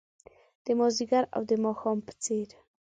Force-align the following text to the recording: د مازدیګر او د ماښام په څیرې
د 0.65 0.67
مازدیګر 0.79 1.23
او 1.35 1.41
د 1.49 1.51
ماښام 1.63 1.97
په 2.07 2.13
څیرې 2.23 2.57